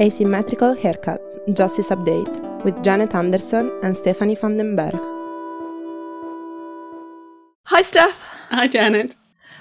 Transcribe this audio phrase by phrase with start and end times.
[0.00, 5.00] Asymmetrical Haircuts Justice Update with Janet Anderson and Stephanie van den Berg.
[7.66, 8.20] Hi, Steph.
[8.50, 9.16] Hi, Janet.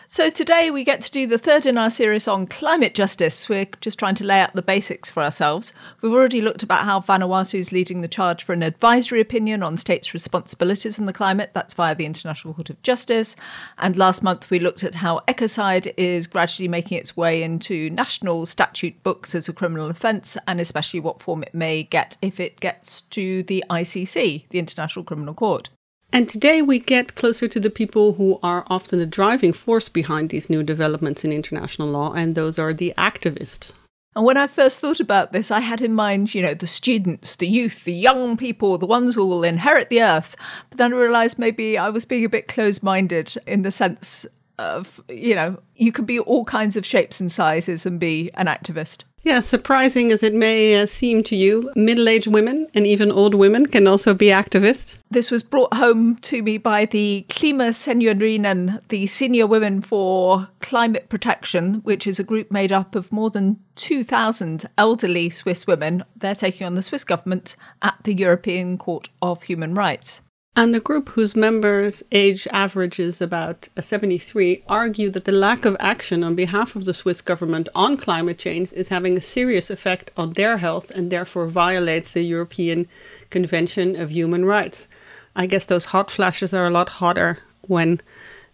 [0.08, 3.48] So, today we get to do the third in our series on climate justice.
[3.48, 5.74] We're just trying to lay out the basics for ourselves.
[6.02, 9.78] We've already looked about how Vanuatu is leading the charge for an advisory opinion on
[9.78, 11.52] states' responsibilities in the climate.
[11.54, 13.38] That's via the International Court of Justice.
[13.78, 18.46] And last month we looked at how ecocide is gradually making its way into national
[18.46, 22.60] statute books as a criminal offence, and especially what form it may get if it
[22.60, 25.70] gets to the ICC, the International Criminal Court.
[26.14, 30.30] And today we get closer to the people who are often the driving force behind
[30.30, 33.74] these new developments in international law, and those are the activists.
[34.16, 37.36] And when I first thought about this, I had in mind, you know, the students,
[37.36, 40.36] the youth, the young people, the ones who will inherit the earth.
[40.70, 44.28] But then I realised maybe I was being a bit close minded in the sense
[44.60, 48.46] of, you know, you can be all kinds of shapes and sizes and be an
[48.46, 49.04] activist.
[49.24, 53.34] Yeah, surprising as it may uh, seem to you, middle aged women and even old
[53.34, 54.96] women can also be activists.
[55.10, 61.08] This was brought home to me by the Klima KlimaSeniorinnen, the Senior Women for Climate
[61.08, 66.04] Protection, which is a group made up of more than 2,000 elderly Swiss women.
[66.18, 70.22] They're taking on the Swiss government at the European Court of Human Rights.
[70.56, 76.24] And the group, whose members' age averages about 73, argue that the lack of action
[76.24, 80.34] on behalf of the Swiss government on climate change is having a serious effect on
[80.34, 82.88] their health and therefore violates the European
[83.32, 84.88] Convention of Human Rights.
[85.36, 88.00] I guess those hot flashes are a lot hotter when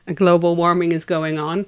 [0.08, 1.66] a global warming is going on.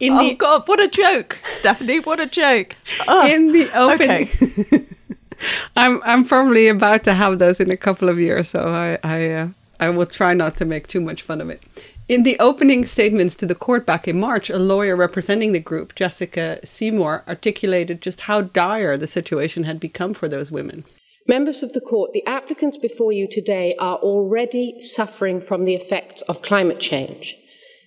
[0.00, 2.76] In oh, the, God, what a joke, Stephanie, what a joke.
[3.06, 4.28] Oh, in the opening.
[4.32, 4.86] Okay.
[5.76, 9.30] I'm I'm probably about to have those in a couple of years, so I I
[9.30, 11.62] uh, I will try not to make too much fun of it.
[12.08, 15.94] In the opening statements to the court back in March, a lawyer representing the group,
[15.94, 20.84] Jessica Simor, articulated just how dire the situation had become for those women.
[21.26, 26.22] Members of the court, the applicants before you today are already suffering from the effects
[26.22, 27.36] of climate change.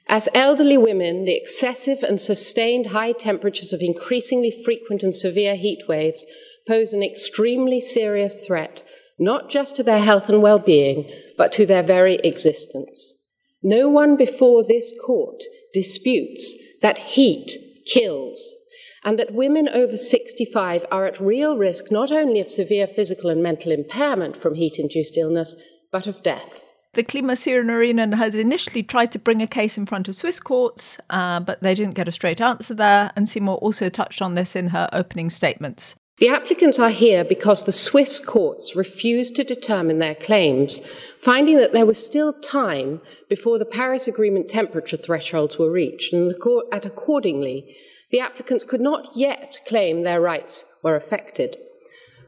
[0.09, 5.87] As elderly women, the excessive and sustained high temperatures of increasingly frequent and severe heat
[5.87, 6.25] waves
[6.67, 8.83] pose an extremely serious threat
[9.19, 13.13] not just to their health and well being, but to their very existence.
[13.61, 15.43] No one before this court
[15.73, 17.51] disputes that heat
[17.85, 18.55] kills,
[19.03, 23.43] and that women over 65 are at real risk not only of severe physical and
[23.43, 26.69] mental impairment from heat induced illness, but of death.
[26.93, 31.39] The KlimaSeniorinnen had initially tried to bring a case in front of Swiss courts, uh,
[31.39, 34.69] but they didn't get a straight answer there, and Simor also touched on this in
[34.69, 35.95] her opening statements.
[36.19, 40.81] The applicants are here because the Swiss courts refused to determine their claims,
[41.17, 42.99] finding that there was still time
[43.29, 47.73] before the Paris Agreement temperature thresholds were reached, and, court, and accordingly,
[48.11, 51.55] the applicants could not yet claim their rights were affected.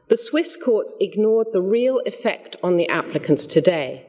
[0.08, 4.06] The Swiss courts ignored the real effect on the applicants today.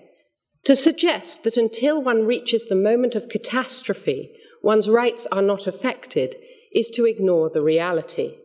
[0.63, 6.37] To suggest that until one reaches the moment of catastrophe, one's rights are not affected
[6.71, 8.37] is to ignore the reality.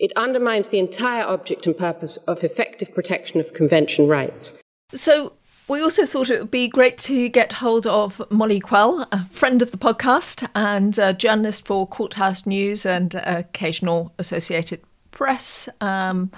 [0.00, 4.54] It undermines the entire object and purpose of effective protection of convention rights.
[4.94, 5.34] So,
[5.68, 9.62] we also thought it would be great to get hold of Molly Quell, a friend
[9.62, 14.80] of the podcast and a journalist for Courthouse News and occasional Associated
[15.12, 16.32] Press um,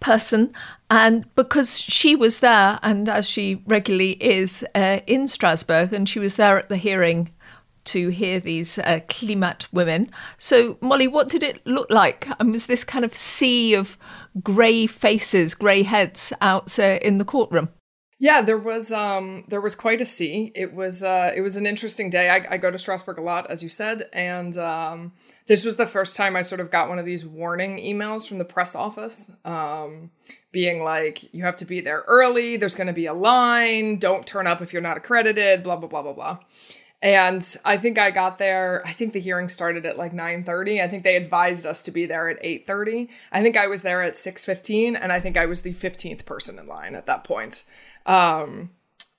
[0.00, 0.52] person.
[0.90, 6.18] And because she was there, and as she regularly is uh, in Strasbourg, and she
[6.18, 7.30] was there at the hearing
[7.86, 10.10] to hear these uh, Klimat women.
[10.38, 12.28] So, Molly, what did it look like?
[12.40, 13.98] Um, was this kind of sea of
[14.42, 17.68] grey faces, grey heads out uh, in the courtroom?
[18.24, 20.52] Yeah, there was um there was quite a sea.
[20.54, 22.30] It was uh it was an interesting day.
[22.30, 25.12] I, I go to Strasbourg a lot, as you said, and um
[25.46, 28.38] this was the first time I sort of got one of these warning emails from
[28.38, 30.10] the press office, um,
[30.52, 34.46] being like, you have to be there early, there's gonna be a line, don't turn
[34.46, 36.38] up if you're not accredited, blah blah blah blah blah.
[37.04, 40.82] And I think I got there, I think the hearing started at like 9:30.
[40.82, 43.10] I think they advised us to be there at 8:30.
[43.30, 46.58] I think I was there at 6:15 and I think I was the 15th person
[46.58, 47.64] in line at that point.
[48.06, 48.70] Um,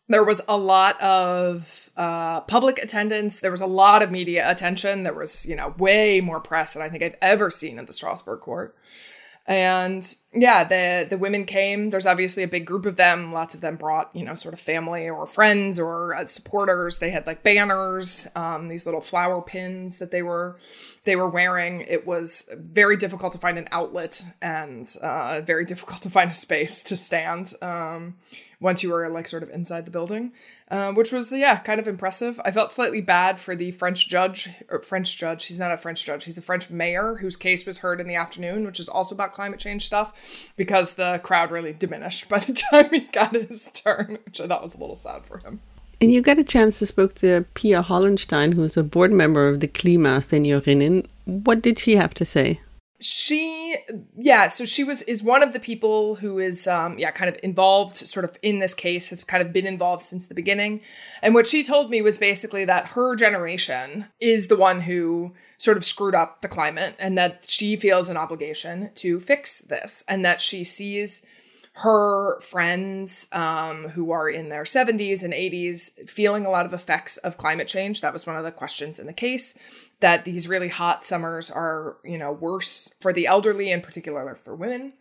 [0.07, 3.39] there was a lot of uh, public attendance.
[3.39, 5.03] There was a lot of media attention.
[5.03, 7.93] There was, you know, way more press than I think I've ever seen in the
[7.93, 8.75] Strasbourg court.
[9.45, 10.03] And
[10.35, 11.89] yeah, the the women came.
[11.89, 13.31] There's obviously a big group of them.
[13.31, 16.99] Lots of them brought, you know, sort of family or friends or uh, supporters.
[16.99, 20.57] They had like banners, um, these little flower pins that they were
[21.05, 21.81] they were wearing.
[21.87, 26.35] It was very difficult to find an outlet and uh, very difficult to find a
[26.35, 27.53] space to stand.
[27.61, 28.15] Um,
[28.59, 30.31] once you were like sort of inside the building,
[30.71, 32.39] uh, which was yeah kind of impressive.
[32.43, 35.45] I felt slightly bad for the French judge or French judge.
[35.45, 36.23] He's not a French judge.
[36.25, 39.33] He's a French mayor whose case was heard in the afternoon, which is also about
[39.33, 40.13] climate change stuff,
[40.56, 44.63] because the crowd really diminished by the time he got his turn, which I thought
[44.63, 45.60] was a little sad for him.
[46.01, 49.62] And you got a chance to speak to Pia Hollenstein, who's a board member of
[49.62, 51.07] the Klima Seniorinnen.
[51.25, 52.60] What did she have to say?
[53.01, 53.75] she
[54.16, 57.38] yeah so she was is one of the people who is um yeah kind of
[57.44, 60.80] involved sort of in this case has kind of been involved since the beginning
[61.22, 65.77] and what she told me was basically that her generation is the one who sort
[65.77, 70.23] of screwed up the climate and that she feels an obligation to fix this and
[70.25, 71.25] that she sees
[71.79, 77.17] her friends um, who are in their 70s and 80s feeling a lot of effects
[77.17, 79.59] of climate change that was one of the questions in the case
[79.99, 84.55] that these really hot summers are, you know, worse for the elderly and particularly for
[84.55, 84.93] women.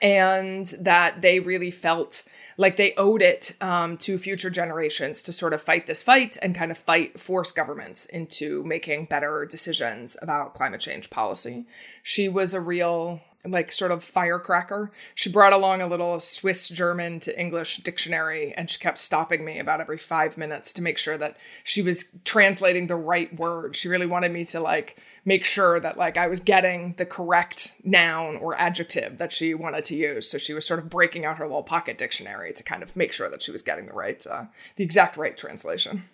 [0.00, 2.24] And that they really felt
[2.58, 6.54] like they owed it um, to future generations to sort of fight this fight and
[6.54, 11.66] kind of fight, force governments into making better decisions about climate change policy.
[12.02, 14.90] She was a real like sort of firecracker.
[15.14, 19.58] She brought along a little Swiss German to English dictionary and she kept stopping me
[19.58, 23.76] about every 5 minutes to make sure that she was translating the right word.
[23.76, 27.74] She really wanted me to like make sure that like I was getting the correct
[27.84, 30.30] noun or adjective that she wanted to use.
[30.30, 33.12] So she was sort of breaking out her little pocket dictionary to kind of make
[33.12, 34.44] sure that she was getting the right uh,
[34.76, 36.04] the exact right translation.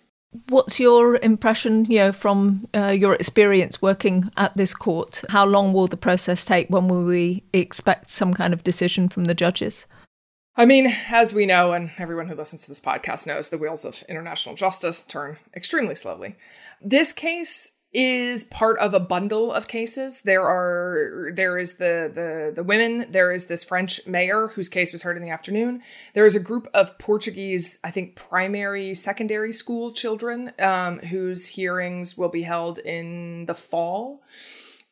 [0.49, 5.23] What's your impression, you know, from uh, your experience working at this court?
[5.29, 6.71] How long will the process take?
[6.71, 9.85] When will we expect some kind of decision from the judges?
[10.55, 13.85] I mean, as we know, and everyone who listens to this podcast knows, the wheels
[13.85, 16.35] of international justice turn extremely slowly.
[16.81, 20.23] This case is part of a bundle of cases.
[20.23, 23.05] There are there is the the the women.
[23.09, 25.81] There is this French mayor whose case was heard in the afternoon.
[26.13, 32.17] There is a group of Portuguese, I think, primary secondary school children um, whose hearings
[32.17, 34.23] will be held in the fall.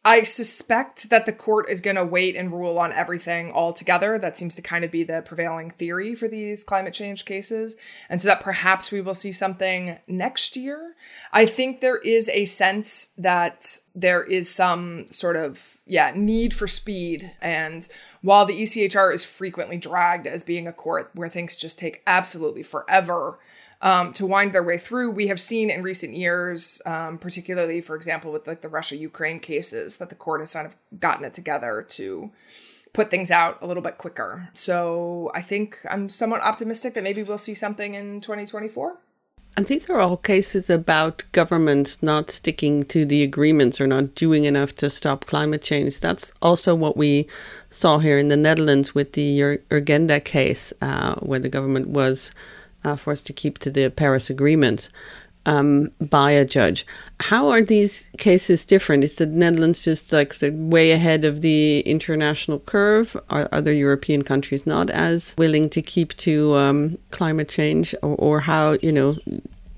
[0.03, 4.17] I suspect that the court is going to wait and rule on everything all together.
[4.17, 7.77] That seems to kind of be the prevailing theory for these climate change cases.
[8.09, 10.95] And so that perhaps we will see something next year.
[11.31, 16.67] I think there is a sense that there is some sort of, yeah, need for
[16.67, 17.33] speed.
[17.39, 17.87] And
[18.23, 22.63] while the ECHR is frequently dragged as being a court where things just take absolutely
[22.63, 23.37] forever
[23.81, 25.11] um, to wind their way through.
[25.11, 29.39] We have seen in recent years, um, particularly, for example, with like the Russia Ukraine
[29.39, 32.31] cases, that the court has kind of gotten it together to
[32.93, 34.49] put things out a little bit quicker.
[34.53, 38.97] So I think I'm somewhat optimistic that maybe we'll see something in 2024.
[39.57, 44.45] And these are all cases about governments not sticking to the agreements or not doing
[44.45, 45.99] enough to stop climate change.
[45.99, 47.27] That's also what we
[47.69, 52.31] saw here in the Netherlands with the Urgenda case, uh, where the government was
[52.83, 54.89] uh, for us to keep to the Paris Agreement
[55.45, 56.85] um, by a judge.
[57.19, 59.03] How are these cases different?
[59.03, 63.17] Is the Netherlands just like way ahead of the international curve?
[63.29, 68.39] Are other European countries not as willing to keep to um, climate change, or, or,
[68.41, 69.17] how you know?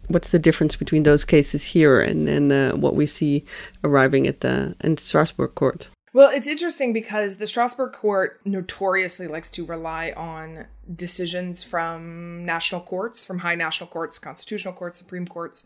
[0.09, 3.45] What's the difference between those cases here and, and uh, what we see
[3.85, 5.89] arriving at the in Strasbourg court?
[6.13, 12.81] Well, it's interesting because the Strasbourg court notoriously likes to rely on decisions from national
[12.81, 15.65] courts, from high national courts, constitutional courts, supreme courts,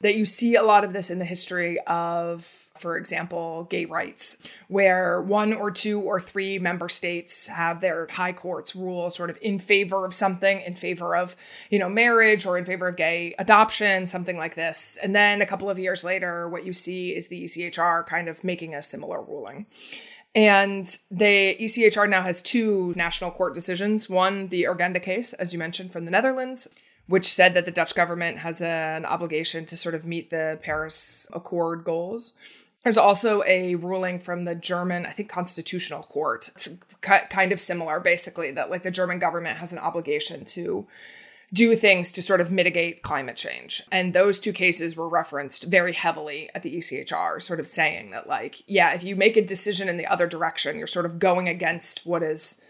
[0.00, 4.38] that you see a lot of this in the history of for example, gay rights,
[4.68, 9.38] where one or two or three member states have their high courts rule sort of
[9.42, 11.36] in favor of something, in favor of,
[11.70, 14.98] you know, marriage or in favor of gay adoption, something like this.
[15.02, 18.44] And then a couple of years later, what you see is the ECHR kind of
[18.44, 19.66] making a similar ruling.
[20.34, 24.08] And the ECHR now has two national court decisions.
[24.08, 26.68] One, the Urgenda case, as you mentioned, from the Netherlands,
[27.06, 31.26] which said that the Dutch government has an obligation to sort of meet the Paris
[31.32, 32.34] Accord goals.
[32.88, 36.48] There's also a ruling from the German, I think, constitutional court.
[36.48, 40.86] It's kind of similar, basically, that like the German government has an obligation to
[41.52, 43.82] do things to sort of mitigate climate change.
[43.92, 48.26] And those two cases were referenced very heavily at the ECHR, sort of saying that,
[48.26, 51.46] like, yeah, if you make a decision in the other direction, you're sort of going
[51.46, 52.64] against what is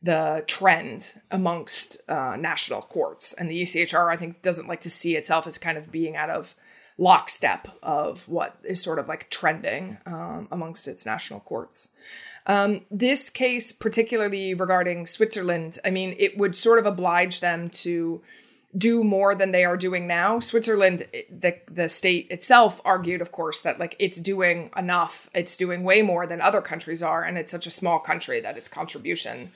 [0.00, 3.32] the trend amongst uh, national courts.
[3.32, 6.30] And the ECHR, I think, doesn't like to see itself as kind of being out
[6.30, 6.54] of
[6.98, 11.90] lockstep of what is sort of like trending um, amongst its national courts.
[12.46, 18.22] Um, this case, particularly regarding Switzerland, I mean, it would sort of oblige them to
[18.76, 20.40] do more than they are doing now.
[20.40, 25.30] Switzerland, the the state itself argued, of course, that like it's doing enough.
[25.34, 28.58] It's doing way more than other countries are, and it's such a small country that
[28.58, 29.52] its contribution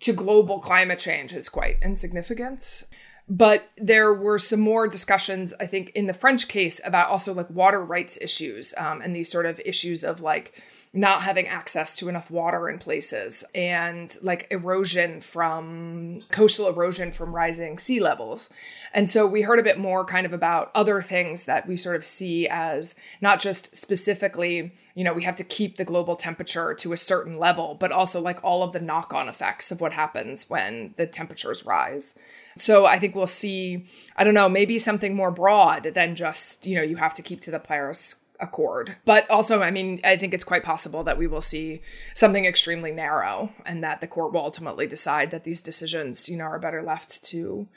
[0.00, 2.86] to global climate change is quite insignificant.
[3.32, 7.48] But there were some more discussions, I think, in the French case about also like
[7.48, 10.60] water rights issues um, and these sort of issues of like
[10.92, 17.32] not having access to enough water in places and like erosion from coastal erosion from
[17.32, 18.50] rising sea levels.
[18.92, 21.94] And so we heard a bit more kind of about other things that we sort
[21.94, 26.74] of see as not just specifically, you know, we have to keep the global temperature
[26.74, 29.92] to a certain level, but also like all of the knock on effects of what
[29.92, 32.18] happens when the temperatures rise.
[32.56, 36.76] So I think we'll see, I don't know, maybe something more broad than just, you
[36.76, 38.96] know, you have to keep to the Paris Accord.
[39.04, 41.82] But also, I mean, I think it's quite possible that we will see
[42.14, 46.44] something extremely narrow and that the court will ultimately decide that these decisions, you know,
[46.44, 47.68] are better left to,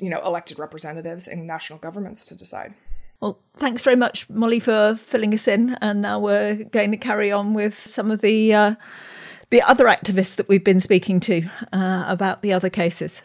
[0.00, 2.74] you know, elected representatives and national governments to decide.
[3.20, 5.74] Well, thanks very much, Molly, for filling us in.
[5.80, 8.74] And now we're going to carry on with some of the uh,
[9.50, 13.22] the other activists that we've been speaking to uh, about the other cases.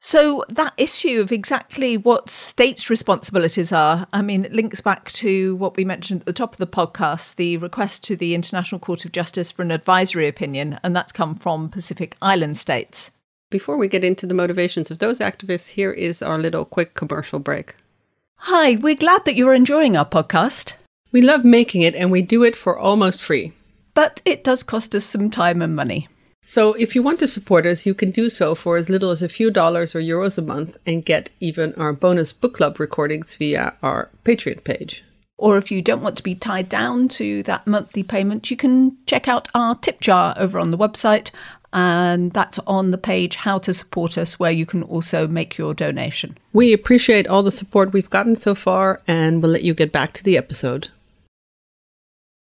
[0.00, 5.56] So that issue of exactly what states' responsibilities are, I mean, it links back to
[5.56, 9.04] what we mentioned at the top of the podcast, the request to the International Court
[9.04, 13.10] of Justice for an advisory opinion, and that's come from Pacific Island states.
[13.50, 17.38] Before we get into the motivations of those activists, here is our little quick commercial
[17.38, 17.76] break.
[18.40, 20.74] Hi, we're glad that you're enjoying our podcast.
[21.10, 23.54] We love making it and we do it for almost free.
[23.94, 26.08] But it does cost us some time and money.
[26.48, 29.20] So, if you want to support us, you can do so for as little as
[29.20, 33.34] a few dollars or euros a month and get even our bonus book club recordings
[33.34, 35.02] via our Patreon page.
[35.36, 38.96] Or if you don't want to be tied down to that monthly payment, you can
[39.06, 41.32] check out our tip jar over on the website.
[41.72, 45.74] And that's on the page How to Support Us, where you can also make your
[45.74, 46.38] donation.
[46.52, 50.12] We appreciate all the support we've gotten so far, and we'll let you get back
[50.12, 50.88] to the episode.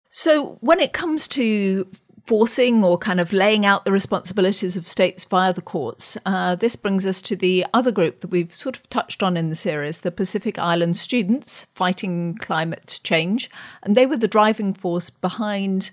[0.09, 1.85] So, when it comes to
[2.25, 6.17] forcing or kind of laying out the responsibilities of states via the courts.
[6.25, 9.49] Uh, this brings us to the other group that we've sort of touched on in
[9.49, 13.49] the series, the Pacific Island students fighting climate change.
[13.83, 15.91] And they were the driving force behind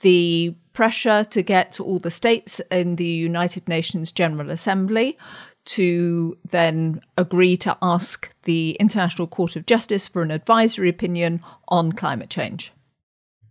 [0.00, 5.18] the pressure to get all the states in the United Nations General Assembly
[5.66, 11.92] to then agree to ask the International Court of Justice for an advisory opinion on
[11.92, 12.72] climate change.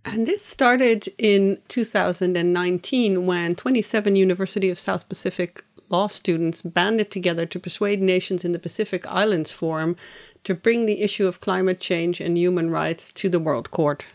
[0.05, 7.45] And this started in 2019 when 27 University of South Pacific law students banded together
[7.47, 9.95] to persuade nations in the Pacific Islands Forum
[10.43, 14.05] to bring the issue of climate change and human rights to the World Court.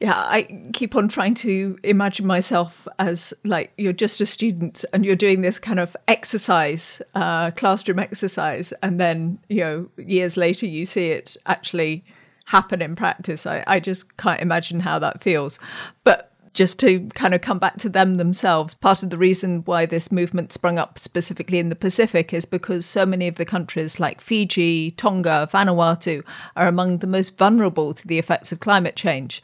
[0.00, 5.04] Yeah, I keep on trying to imagine myself as like you're just a student and
[5.04, 10.66] you're doing this kind of exercise, uh, classroom exercise, and then you know years later
[10.66, 12.04] you see it actually
[12.44, 13.46] happen in practice.
[13.46, 15.58] I, I just can't imagine how that feels.
[16.02, 19.86] But just to kind of come back to them themselves, part of the reason why
[19.86, 23.98] this movement sprung up specifically in the Pacific is because so many of the countries
[23.98, 26.22] like Fiji, Tonga, Vanuatu
[26.54, 29.42] are among the most vulnerable to the effects of climate change.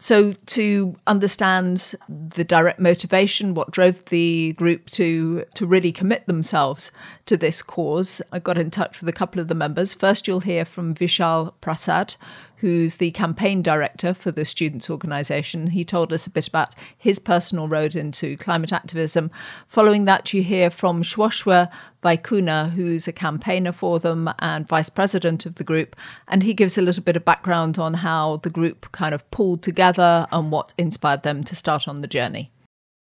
[0.00, 6.92] So, to understand the direct motivation, what drove the group to to really commit themselves
[7.26, 9.94] to this cause, I got in touch with a couple of the members.
[9.94, 12.14] First, you'll hear from Vishal Prasad,
[12.60, 15.68] who's the campaign director for the students' organisation.
[15.68, 19.30] He told us a bit about his personal road into climate activism.
[19.68, 21.70] Following that, you hear from Siosiua
[22.02, 25.94] Veikune, who's a campaigner for them and vice president of the group.
[26.26, 29.62] And he gives a little bit of background on how the group kind of pulled
[29.62, 32.50] together and what inspired them to start on the journey.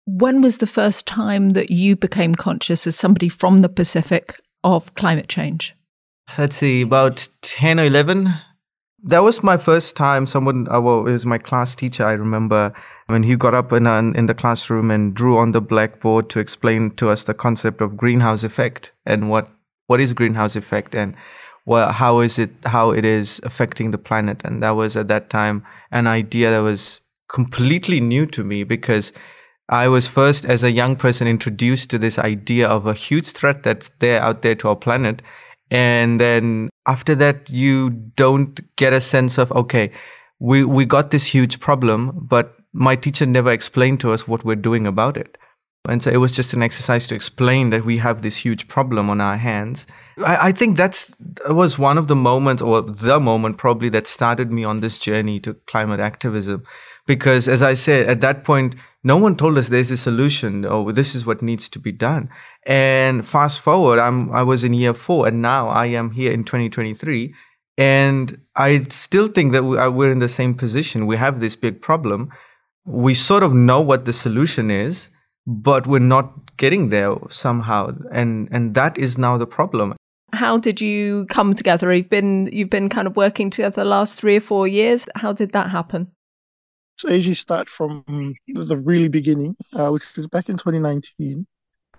[0.06, 4.94] When was the first time that you became conscious as somebody from the Pacific of
[4.94, 5.74] climate change?
[6.38, 8.34] Let's see, about 10 or 11
[9.04, 12.72] that was my first time someone uh, well it was my class teacher i remember
[13.06, 16.40] when he got up in, uh, in the classroom and drew on the blackboard to
[16.40, 19.50] explain to us the concept of greenhouse effect and what
[19.86, 21.14] what is greenhouse effect and
[21.66, 24.42] well, how is it how it is affecting the planet.
[24.44, 29.12] And that was at that time an idea that was completely new to me because
[29.68, 33.62] I was first as a young person introduced to this idea of a huge threat
[33.62, 35.22] that's there out there to our planet.
[35.70, 39.90] And then after that you don't get a sense of okay
[40.38, 44.56] we we got this huge problem but my teacher never explained to us what we're
[44.56, 45.38] doing about it.
[45.88, 49.08] And so it was just an exercise to explain that we have this huge problem
[49.08, 49.86] on our hands.
[50.18, 54.06] I, I think that's that was one of the moments or the moment probably that
[54.06, 56.64] started me on this journey to climate activism.
[57.06, 60.90] Because as i said at that point no one told us there's a solution or
[60.90, 62.30] this is what needs to be done
[62.66, 66.44] and fast forward, I'm I was in year four, and now I am here in
[66.44, 67.34] 2023,
[67.76, 71.06] and I still think that we are, in the same position.
[71.06, 72.30] We have this big problem.
[72.84, 75.08] We sort of know what the solution is,
[75.46, 77.96] but we're not getting there somehow.
[78.12, 79.96] And, and that is now the problem.
[80.32, 81.92] How did you come together?
[81.92, 85.06] You've been, you've been kind of working together the last three or four years.
[85.16, 86.10] How did that happen?
[86.96, 88.04] So AG start from
[88.46, 91.46] the really beginning, uh, which is back in 2019.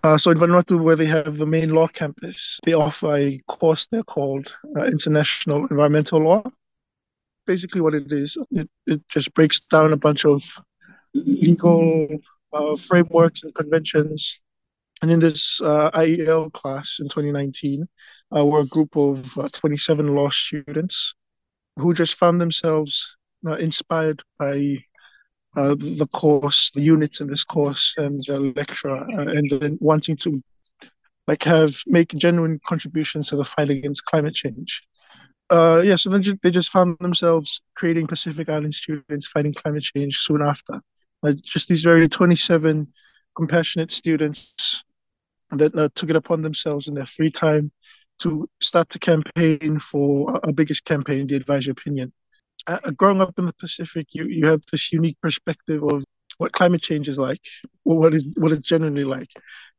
[0.06, 3.88] Uh, so in Vanuatu, where they have the main law campus, they offer a course
[3.88, 6.44] there called uh, International Environmental Law.
[7.48, 10.44] Basically, what it is, it, it just breaks down a bunch of
[11.16, 12.08] legal
[12.54, 14.42] uh, frameworks and conventions.
[15.02, 17.88] And in this uh, IEL class in 2019,
[18.38, 21.16] uh, we're a group of uh, 27 law students
[21.78, 23.18] who just found themselves
[23.60, 24.78] inspired by
[25.56, 30.16] uh, the course, the units in this course, and the lecturer, uh, and then wanting
[30.18, 30.42] to
[31.28, 34.82] like have make genuine contributions to the fight against climate change.
[35.50, 40.18] Uh, yeah, so then they just found themselves creating Pacific Island students fighting climate change
[40.18, 40.82] soon after.
[41.44, 42.88] Just these very 27
[43.36, 44.84] compassionate students
[45.52, 47.72] that uh, took it upon themselves in their free time
[48.20, 52.12] to start to campaign for a biggest campaign, the advisory opinion
[52.68, 56.04] uh, growing up in the Pacific, you, you have this unique perspective of
[56.38, 57.40] what climate change is like,
[57.84, 59.30] what is what it's generally like,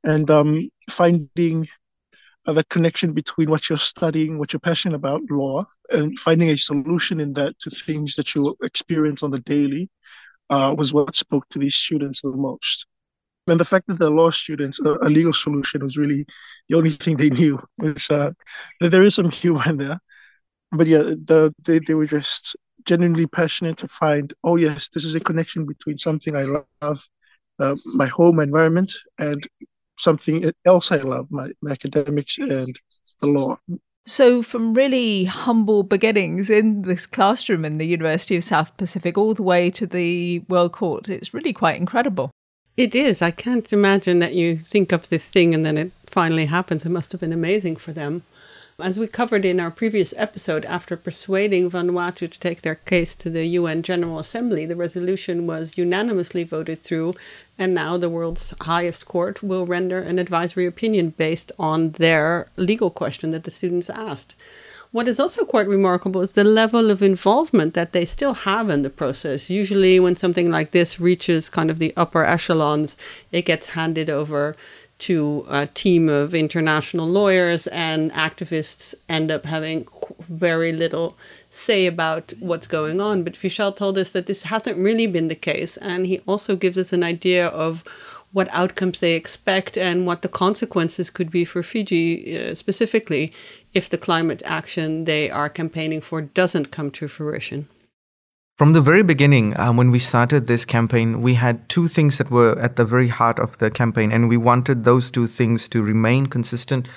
[0.05, 1.69] and um, finding
[2.47, 6.57] uh, the connection between what you're studying, what you're passionate about, law, and finding a
[6.57, 9.89] solution in that to things that you experience on the daily,
[10.51, 12.87] uh, was what spoke to these students the most.
[13.49, 16.27] And the fact that they're law students, a, a legal solution was really
[16.69, 17.61] the only thing they knew.
[17.77, 18.33] Which uh,
[18.81, 20.01] there is some humor in there,
[20.73, 25.15] but yeah, the, they they were just genuinely passionate to find, oh yes, this is
[25.15, 26.45] a connection between something I
[26.81, 27.07] love,
[27.59, 29.47] uh, my home environment, and
[29.99, 32.79] something else I love, my, my academics and
[33.21, 33.59] the law.
[34.09, 39.35] So, from really humble beginnings in this classroom in the University of South Pacific all
[39.35, 42.31] the way to the World Court, it's really quite incredible.
[42.77, 43.21] It is.
[43.21, 46.85] I can't imagine that you think of this thing and then it finally happens.
[46.85, 48.23] It must have been amazing for them.
[48.79, 53.31] As we covered in our previous episode, after persuading Vanuatu to take their case to
[53.31, 57.15] the UN General Assembly, the resolution was unanimously voted through,
[57.57, 62.91] and now the world's highest court will render an advisory opinion based on their legal
[62.91, 64.35] question that the students asked.
[64.93, 68.83] What is also quite remarkable is the level of involvement that they still have in
[68.83, 69.49] the process.
[69.49, 72.95] Usually, when something like this reaches kind of the upper echelons,
[73.33, 74.55] it gets handed over
[74.99, 79.87] to a team of international lawyers and activists end up having
[80.29, 81.17] very little
[81.51, 83.23] say about what's going on.
[83.23, 85.77] But Vishal told us that this hasn't really been the case.
[85.79, 87.85] And he also gives us an idea of
[88.33, 93.33] what outcomes they expect and what the consequences could be for Fiji uh, specifically
[93.73, 97.69] if the climate action they are campaigning for doesn't come to fruition.
[98.57, 102.31] From the very beginning, um, when we started this campaign, we had two things that
[102.31, 105.83] were at the very heart of the campaign, and we wanted those two things to
[105.83, 106.89] remain consistent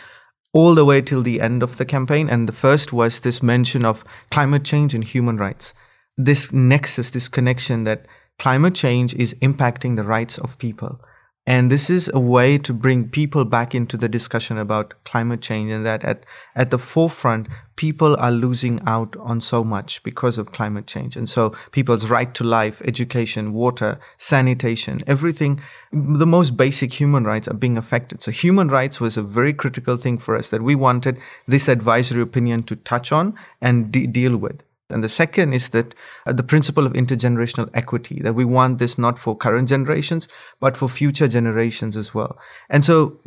[0.53, 2.29] all the way till the end of the campaign.
[2.29, 5.73] And the first was this mention of climate change and human rights.
[6.15, 8.05] This nexus, this connection that
[8.37, 11.01] climate change is impacting the rights of people.
[11.49, 15.71] And this is a way to bring people back into the discussion about climate change
[15.71, 16.23] and that at,
[16.55, 21.15] at the forefront, people are losing out on so much because of climate change.
[21.15, 25.59] And so people's right to life, education, water, sanitation, everything,
[25.91, 28.21] the most basic human rights are being affected.
[28.21, 32.21] So human rights was a very critical thing for us that we wanted this advisory
[32.21, 34.61] opinion to touch on and de- deal with.
[34.89, 35.93] And the second is that
[36.25, 40.27] uh, the principle of intergenerational equity, that we want this not for current generations,
[40.59, 42.37] but for future generations as well.
[42.69, 43.19] And so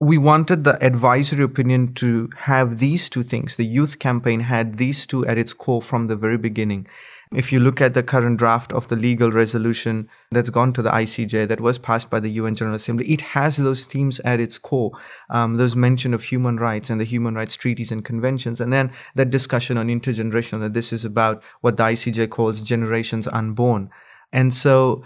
[0.00, 3.56] we wanted the advisory opinion to have these two things.
[3.56, 6.86] The youth campaign had these two at its core from the very beginning.
[7.32, 10.90] If you look at the current draft of the legal resolution that's gone to the
[10.90, 14.56] ICJ that was passed by the UN General Assembly, it has those themes at its
[14.56, 14.92] core.
[15.28, 18.92] Um, those mention of human rights and the human rights treaties and conventions, and then
[19.14, 23.90] that discussion on intergenerational that this is about what the ICJ calls generations unborn.
[24.32, 25.04] And so,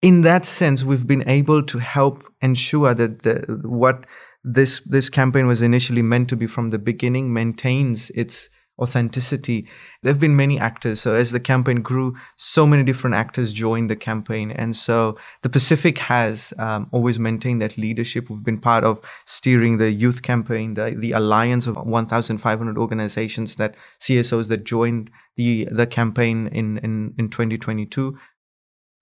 [0.00, 4.04] in that sense, we've been able to help ensure that the, what
[4.44, 9.68] this this campaign was initially meant to be from the beginning maintains its authenticity.
[10.02, 11.00] There have been many actors.
[11.00, 14.50] So as the campaign grew, so many different actors joined the campaign.
[14.50, 18.28] And so the Pacific has um, always maintained that leadership.
[18.28, 23.76] We've been part of steering the youth campaign, the, the alliance of 1,500 organizations that
[24.00, 28.18] CSOs that joined the, the campaign in, in, in 2022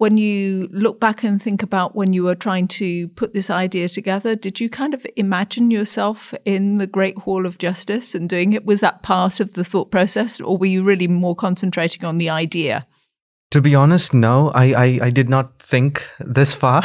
[0.00, 3.86] when you look back and think about when you were trying to put this idea
[3.86, 8.54] together, did you kind of imagine yourself in the Great Hall of Justice and doing
[8.54, 8.64] it?
[8.64, 12.30] Was that part of the thought process, or were you really more concentrating on the
[12.30, 12.86] idea?
[13.50, 16.82] To be honest, no, I, I, I did not think this far.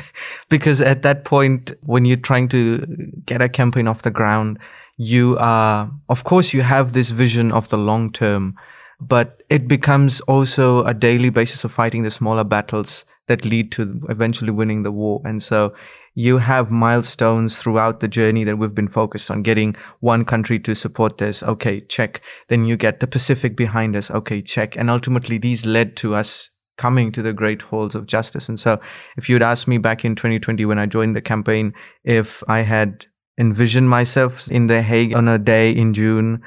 [0.50, 2.84] because at that point, when you're trying to
[3.24, 4.58] get a campaign off the ground,
[4.98, 8.56] you are, of course, you have this vision of the long term,
[9.00, 14.00] but it becomes also a daily basis of fighting the smaller battles that lead to
[14.08, 15.20] eventually winning the war.
[15.24, 15.74] And so
[16.14, 20.74] you have milestones throughout the journey that we've been focused on getting one country to
[20.74, 21.44] support this.
[21.44, 22.22] Okay, check.
[22.48, 24.10] Then you get the Pacific behind us.
[24.10, 24.76] Okay, check.
[24.76, 28.48] And ultimately these led to us coming to the great halls of justice.
[28.48, 28.80] And so
[29.16, 33.06] if you'd asked me back in 2020 when I joined the campaign, if I had
[33.38, 36.42] envisioned myself in The Hague on a day in June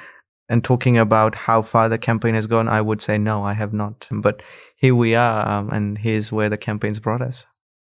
[0.52, 3.72] and talking about how far the campaign has gone, I would say no, I have
[3.72, 4.06] not.
[4.12, 4.44] But
[4.76, 7.46] here we are, um, and here's where the campaign's brought us.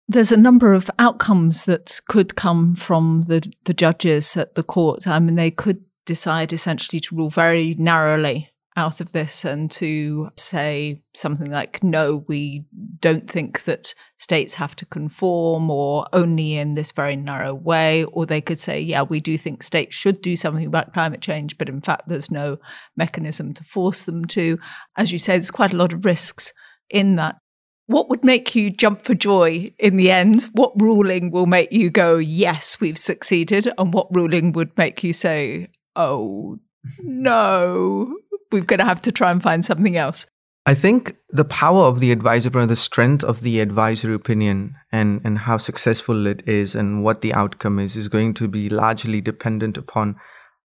[0.08, 5.06] There's a number of outcomes that could come from the, the judges at the court.
[5.06, 10.28] I mean, they could decide essentially to rule very narrowly out of this and to
[10.36, 12.66] say something like, no, we
[13.00, 18.04] don't think that states have to conform or only in this very narrow way.
[18.04, 21.56] Or they could say, yeah, we do think states should do something about climate change,
[21.56, 22.58] but in fact, there's no
[22.96, 24.58] mechanism to force them to.
[24.96, 26.52] As you say, there's quite a lot of risks
[26.90, 27.38] in that.
[27.86, 30.48] What would make you jump for joy in the end?
[30.52, 33.68] What ruling will make you go, yes, we've succeeded?
[33.78, 36.58] And what ruling would make you say, oh,
[37.00, 38.16] no,
[38.50, 40.26] we're going to have to try and find something else?
[40.64, 45.38] I think the power of the advisory, the strength of the advisory opinion and, and
[45.38, 49.76] how successful it is and what the outcome is, is going to be largely dependent
[49.76, 50.16] upon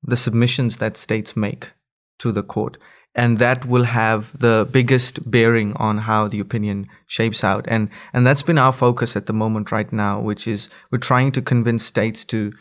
[0.01, 1.69] the submissions that states make
[2.17, 2.77] to the court
[3.13, 8.25] and that will have the biggest bearing on how the opinion shapes out and and
[8.25, 11.85] that's been our focus at the moment right now which is we're trying to convince
[11.85, 12.53] states to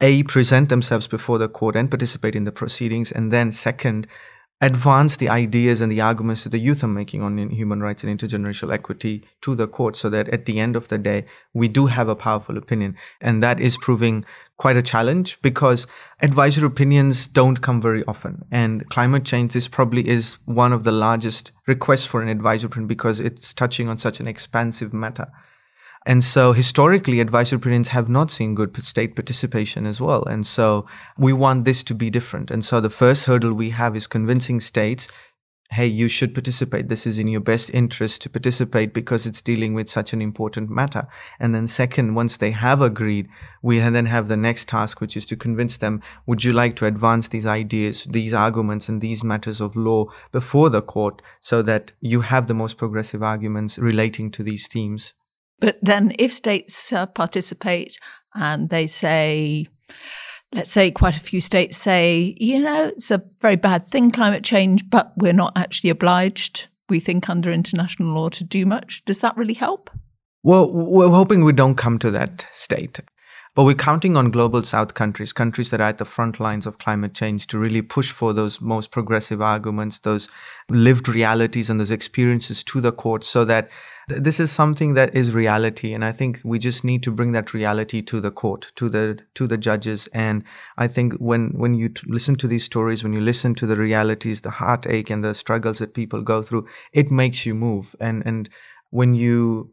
[0.00, 4.06] a present themselves before the court and participate in the proceedings and then second
[4.60, 8.18] advance the ideas and the arguments that the youth are making on human rights and
[8.18, 11.86] intergenerational equity to the court so that at the end of the day we do
[11.86, 12.96] have a powerful opinion.
[13.20, 14.24] And that is proving
[14.56, 15.86] quite a challenge because
[16.20, 18.44] advisory opinions don't come very often.
[18.50, 22.88] And climate change this probably is one of the largest requests for an advisory opinion
[22.88, 25.28] because it's touching on such an expansive matter
[26.08, 30.24] and so historically, advisory opinions have not seen good state participation as well.
[30.24, 30.86] And so
[31.18, 32.50] we want this to be different.
[32.50, 35.06] And so the first hurdle we have is convincing states
[35.70, 36.88] hey, you should participate.
[36.88, 40.70] This is in your best interest to participate because it's dealing with such an important
[40.70, 41.06] matter.
[41.38, 43.28] And then second, once they have agreed,
[43.60, 46.86] we then have the next task, which is to convince them, would you like to
[46.86, 51.92] advance these ideas, these arguments and these matters of law before the court so that
[52.00, 55.12] you have the most progressive arguments relating to these themes?
[55.60, 57.98] But then, if states uh, participate
[58.34, 59.66] and they say,
[60.52, 64.44] let's say quite a few states say, you know, it's a very bad thing, climate
[64.44, 69.18] change, but we're not actually obliged, we think, under international law to do much, does
[69.20, 69.90] that really help?
[70.42, 73.00] Well, we're hoping we don't come to that state.
[73.54, 76.78] But we're counting on global south countries, countries that are at the front lines of
[76.78, 80.28] climate change, to really push for those most progressive arguments, those
[80.70, 83.68] lived realities and those experiences to the court so that
[84.08, 87.52] this is something that is reality and i think we just need to bring that
[87.52, 90.08] reality to the court to the to the judges.
[90.12, 90.44] And
[90.76, 93.76] i think when when you t- listen to these stories when you listen to the
[93.76, 97.94] realities the heartache and the struggles that people go through it makes you move.
[98.00, 98.48] And and
[98.90, 99.70] when you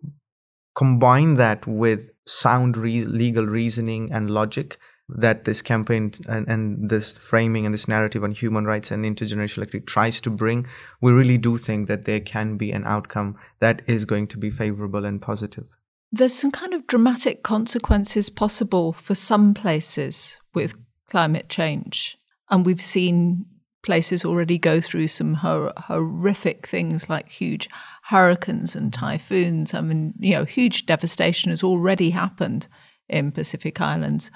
[0.76, 7.18] combine that with sound re- legal reasoning and logic that this campaign and, and this
[7.18, 10.66] framing and this narrative on human rights and intergenerational equity tries to bring,
[11.02, 14.50] we really do think that there can be an outcome that is going to be
[14.50, 15.68] favorable and positive.
[16.12, 20.76] There's some kind of dramatic consequences possible for some places with
[21.10, 22.18] climate change.
[22.50, 23.46] And we've seen
[23.84, 27.70] places already go through some hor- horrific things like huge
[28.06, 29.74] hurricanes and typhoons.
[29.74, 32.68] I mean, you know, huge devastation has already happened
[33.08, 34.32] in Pacific Islands.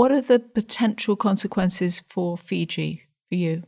[0.00, 3.64] What are the potential consequences for Fiji for you?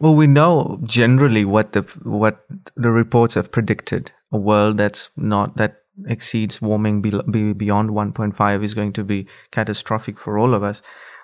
[0.00, 4.10] Well, we know generally what the what the reports have predicted.
[4.32, 10.18] A world that's not that exceeds warming be, beyond 1.5 is going to be catastrophic
[10.18, 10.80] for all of us.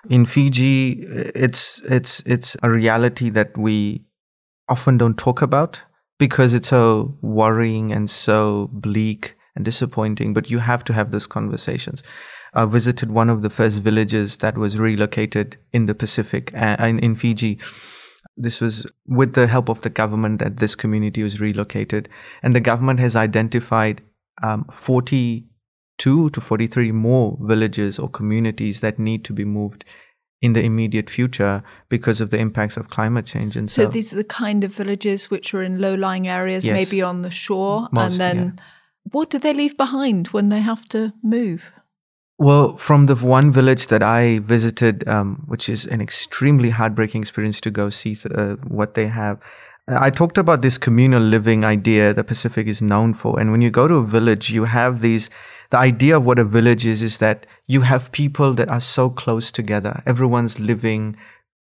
[0.07, 4.05] In Fiji, it's it's it's a reality that we
[4.69, 5.81] often don't talk about
[6.19, 10.31] because it's so worrying and so bleak and disappointing.
[10.35, 12.03] But you have to have those conversations
[12.53, 16.99] uh, visited one of the first villages that was relocated in the Pacific uh, in,
[16.99, 17.59] in Fiji.
[18.35, 22.09] This was with the help of the government that this community was relocated.
[22.41, 24.01] And the government has identified
[24.41, 29.85] um, 42 to 43 more villages or communities that need to be moved
[30.41, 33.55] in the immediate future because of the impacts of climate change.
[33.55, 36.65] And so, so these are the kind of villages which are in low lying areas,
[36.65, 36.75] yes.
[36.75, 37.87] maybe on the shore.
[37.91, 38.63] Most, and then yeah.
[39.11, 41.71] what do they leave behind when they have to move?
[42.43, 47.61] Well, from the one village that I visited, um, which is an extremely heartbreaking experience
[47.61, 49.39] to go see uh, what they have.
[49.87, 53.39] I talked about this communal living idea the Pacific is known for.
[53.39, 55.29] And when you go to a village, you have these,
[55.69, 59.09] the idea of what a village is, is that you have people that are so
[59.09, 60.03] close together.
[60.05, 61.15] Everyone's living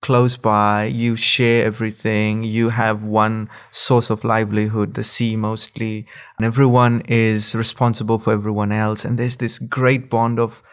[0.07, 0.85] close by.
[0.85, 2.43] You share everything.
[2.43, 6.05] You have one source of livelihood, the sea mostly.
[6.37, 9.03] And everyone is responsible for everyone else.
[9.03, 10.63] And there's this great bond of,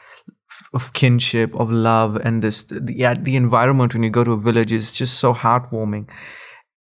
[0.73, 2.15] of kinship, of love.
[2.23, 6.09] And this, the, the environment when you go to a village is just so heartwarming.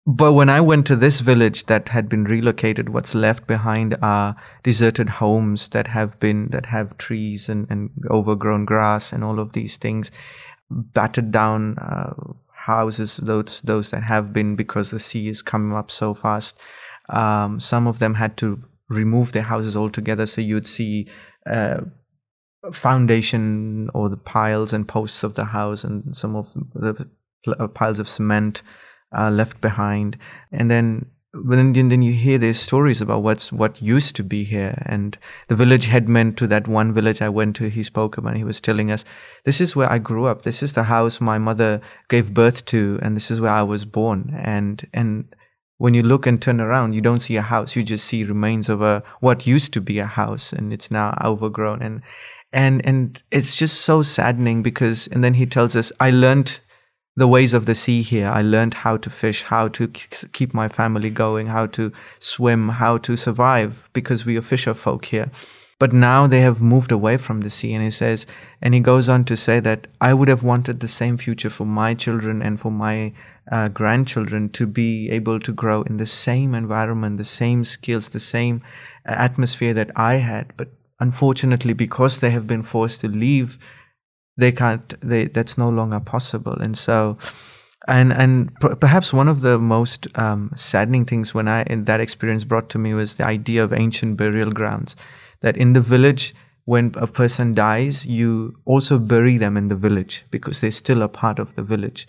[0.06, 4.36] But when I went to this village that had been relocated, what's left behind are
[4.62, 9.54] deserted homes that have been, that have trees and, and overgrown grass and all of
[9.54, 10.10] these things,
[10.94, 12.14] battered down uh,
[12.52, 16.58] houses, those, those that have been because the sea is coming up so fast.
[17.08, 20.26] Um, some of them had to remove their houses altogether.
[20.26, 21.08] So you'd see,
[21.50, 21.80] uh,
[22.72, 27.08] foundation or the piles and posts of the house and some of the
[27.74, 28.62] piles of cement
[29.16, 30.16] uh, left behind,
[30.52, 34.82] and then then then you hear these stories about what's what used to be here.
[34.84, 35.16] And
[35.48, 38.60] the village headman to that one village i went to he spoke about he was
[38.60, 39.04] telling us
[39.44, 40.42] this is where i grew up.
[40.42, 43.84] This is the house my mother gave birth to and this is where i was
[43.84, 44.38] born.
[44.42, 45.34] And and
[45.78, 47.76] when you look and turn around you don't see a house.
[47.76, 51.16] You just see remains of a what used to be a house and it's now
[51.24, 51.80] overgrown.
[51.80, 52.02] And
[52.52, 56.60] and and it's just so saddening because and then he tells us i learned
[57.16, 58.28] the ways of the sea here.
[58.28, 62.98] I learned how to fish, how to keep my family going, how to swim, how
[62.98, 65.30] to survive because we are fisher folk here.
[65.78, 67.74] But now they have moved away from the sea.
[67.74, 68.24] And he says,
[68.62, 71.64] and he goes on to say that I would have wanted the same future for
[71.66, 73.12] my children and for my
[73.50, 78.20] uh, grandchildren to be able to grow in the same environment, the same skills, the
[78.20, 78.62] same
[79.04, 80.56] uh, atmosphere that I had.
[80.56, 80.68] But
[81.00, 83.58] unfortunately, because they have been forced to leave
[84.36, 86.54] they can't they that's no longer possible.
[86.54, 87.18] And so
[87.88, 92.44] and and p- perhaps one of the most um, saddening things when I that experience
[92.44, 94.96] brought to me was the idea of ancient burial grounds.
[95.40, 100.24] That in the village when a person dies you also bury them in the village
[100.30, 102.06] because they're still a part of the village.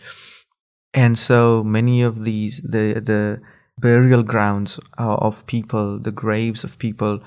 [0.93, 3.41] And so many of these the the
[3.79, 7.19] burial grounds of people the graves of people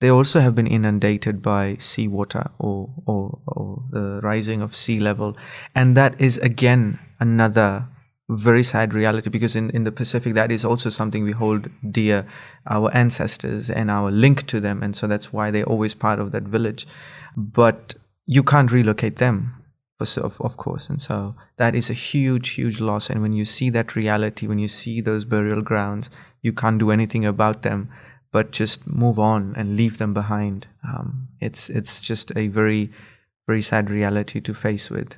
[0.00, 5.36] they also have been inundated by seawater or, or, or the rising of sea level.
[5.74, 7.86] And that is again another
[8.30, 12.26] very sad reality because in, in the Pacific, that is also something we hold dear,
[12.66, 14.82] our ancestors and our link to them.
[14.82, 16.86] And so that's why they're always part of that village.
[17.36, 19.54] But you can't relocate them,
[20.00, 20.88] of, of course.
[20.88, 23.10] And so that is a huge, huge loss.
[23.10, 26.08] And when you see that reality, when you see those burial grounds,
[26.40, 27.90] you can't do anything about them
[28.32, 30.66] but just move on and leave them behind.
[30.84, 32.90] Um, it's it's just a very
[33.46, 35.16] very sad reality to face with.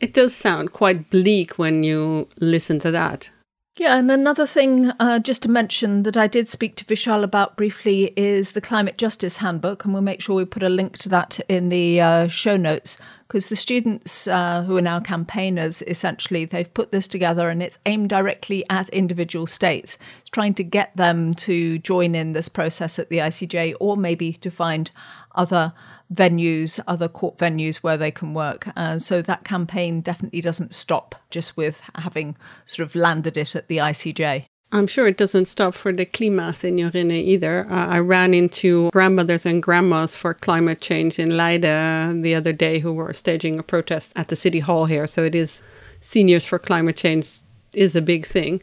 [0.00, 3.30] It does sound quite bleak when you listen to that.
[3.76, 7.56] Yeah, and another thing uh, just to mention that I did speak to Vishal about
[7.56, 11.08] briefly is the Climate Justice Handbook, and we'll make sure we put a link to
[11.08, 16.44] that in the uh, show notes because the students uh, who are now campaigners essentially
[16.44, 19.98] they've put this together and it's aimed directly at individual states.
[20.20, 24.34] It's trying to get them to join in this process at the ICJ or maybe
[24.34, 24.92] to find
[25.34, 25.72] other
[26.12, 28.68] venues, other court venues where they can work.
[28.76, 32.36] And so that campaign definitely doesn't stop just with having
[32.66, 34.46] sort of landed it at the ICJ.
[34.72, 37.64] I'm sure it doesn't stop for the Klimaseniorinne either.
[37.70, 42.80] Uh, I ran into grandmothers and grandmas for climate change in Leiden the other day
[42.80, 45.06] who were staging a protest at the city hall here.
[45.06, 45.62] So it is
[46.00, 47.38] seniors for climate change
[47.72, 48.62] is a big thing.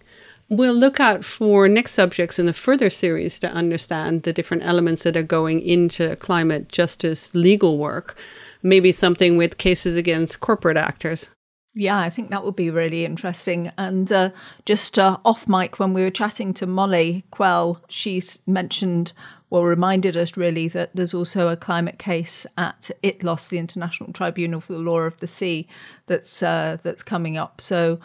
[0.51, 5.03] We'll look out for next subjects in the further series to understand the different elements
[5.03, 8.17] that are going into climate justice legal work.
[8.61, 11.29] Maybe something with cases against corporate actors.
[11.73, 13.71] Yeah, I think that would be really interesting.
[13.77, 14.31] And uh,
[14.65, 19.13] just uh, off mic, when we were chatting to Molly Quell, she mentioned,
[19.49, 24.59] well, reminded us really that there's also a climate case at ITLOS, the International Tribunal
[24.59, 25.65] for the Law of the Sea,
[26.07, 27.61] that's uh, that's coming up.
[27.61, 28.01] So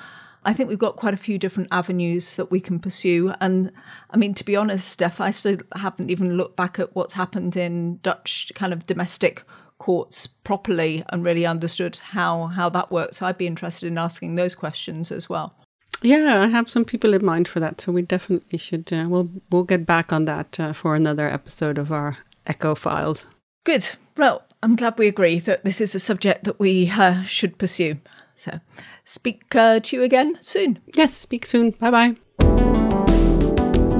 [0.46, 3.34] I think we've got quite a few different avenues that we can pursue.
[3.40, 3.72] And
[4.10, 7.56] I mean, to be honest, Steph, I still haven't even looked back at what's happened
[7.56, 9.42] in Dutch kind of domestic
[9.78, 13.18] courts properly and really understood how how that works.
[13.18, 15.52] So I'd be interested in asking those questions as well.
[16.00, 18.92] Yeah, I have some people in mind for that, so we definitely should.
[18.92, 23.26] Uh, we'll we'll get back on that uh, for another episode of our Eco Files.
[23.64, 23.90] Good.
[24.16, 27.96] Well, I'm glad we agree that this is a subject that we uh, should pursue.
[28.36, 28.60] So,
[29.02, 30.78] speak uh, to you again soon.
[30.94, 31.70] Yes, speak soon.
[31.70, 32.14] Bye bye.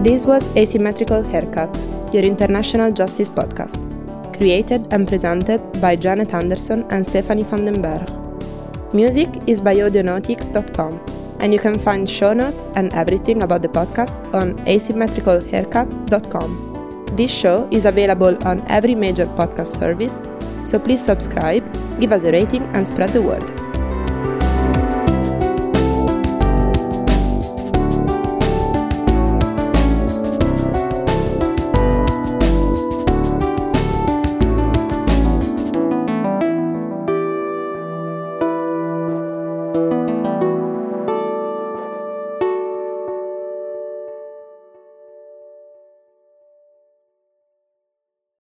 [0.05, 3.97] This was Asymmetrical Haircuts, your international justice podcast.
[4.37, 8.09] created and presented by Janet Anderson and Stephanie van den Berg.
[8.93, 11.01] Music is by audionautix.com,
[11.41, 16.75] and you can find show notes and everything about the podcast on asymmetricalhaircuts.com.
[17.17, 20.23] This show is available on every major podcast service,
[20.65, 21.65] so please subscribe,
[22.01, 23.43] give us a rating, and spread the word.